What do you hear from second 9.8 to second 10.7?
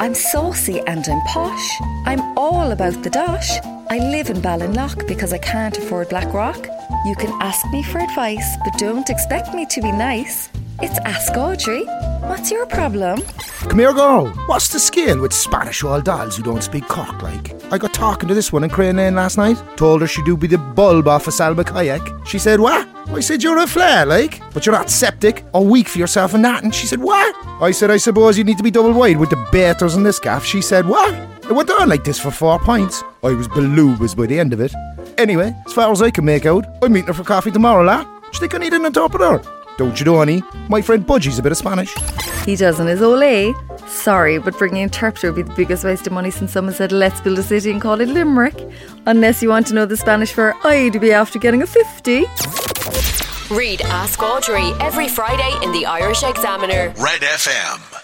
be nice.